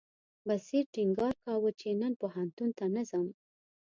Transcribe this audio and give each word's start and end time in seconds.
بصیر 0.47 0.83
ټینګار 0.93 1.33
کاوه 1.45 1.69
چې 1.79 1.87
نن 2.01 2.13
پوهنتون 2.21 2.69
ته 2.77 2.85
نه 2.95 3.03
ځم. 3.09 3.27